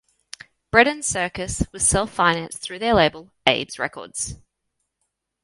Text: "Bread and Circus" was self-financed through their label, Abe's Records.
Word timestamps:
"Bread 0.71 0.87
and 0.87 1.05
Circus" 1.05 1.61
was 1.71 1.87
self-financed 1.87 2.57
through 2.57 2.79
their 2.79 2.95
label, 2.95 3.31
Abe's 3.45 3.77
Records. 3.77 4.33